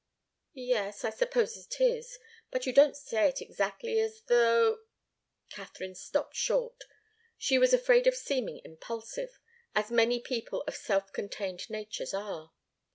"Yes 0.55 1.05
I 1.05 1.11
suppose 1.11 1.55
it 1.55 1.79
is. 1.79 2.17
But 2.49 2.65
you 2.65 2.73
don't 2.73 2.97
say 2.97 3.29
it 3.29 3.39
exactly 3.39 3.99
as 3.99 4.23
though" 4.23 4.79
Katharine 5.51 5.93
stopped 5.93 6.35
short. 6.35 6.85
She 7.37 7.59
was 7.59 7.71
afraid 7.71 8.07
of 8.07 8.15
seeming 8.15 8.61
impulsive, 8.65 9.39
as 9.75 9.91
many 9.91 10.19
people 10.19 10.63
of 10.65 10.75
self 10.75 11.13
contained 11.13 11.69
natures 11.69 12.15
are. 12.15 12.51